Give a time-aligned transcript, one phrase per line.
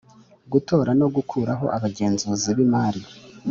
[0.51, 3.01] Gutora no gukuraho abagenzuzi bimari